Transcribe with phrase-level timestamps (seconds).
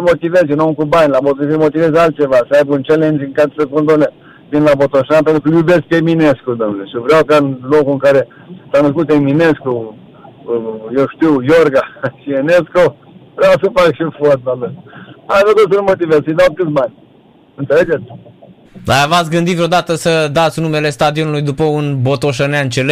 [0.00, 3.52] motivezi un om cu bani, la motivezi, motivezi altceva, să aibă un challenge în care
[3.56, 4.08] să condone
[4.50, 8.28] vin la Botoșan, pentru că iubesc Eminescu, domnule, și vreau ca în locul în care
[8.72, 9.72] s-a născut Eminescu,
[10.44, 11.84] uh, eu știu, Iorga
[12.22, 12.82] și Enescu,
[13.34, 14.72] vreau să fac și fotbal.
[15.26, 16.94] Hai, văzut să-l motivez, să-i dau câți bani.
[17.54, 18.04] Înțelegeți?
[18.84, 22.84] Dar v-ați gândit vreodată să dați numele stadionului după un botoșănean celebre?